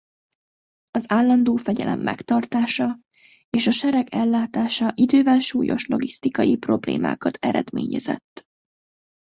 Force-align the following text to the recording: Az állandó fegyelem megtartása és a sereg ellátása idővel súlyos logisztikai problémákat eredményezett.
Az 0.91 1.05
állandó 1.07 1.55
fegyelem 1.55 1.99
megtartása 1.99 2.99
és 3.49 3.67
a 3.67 3.71
sereg 3.71 4.07
ellátása 4.13 4.91
idővel 4.95 5.39
súlyos 5.39 5.87
logisztikai 5.87 6.55
problémákat 6.57 7.35
eredményezett. 7.35 8.47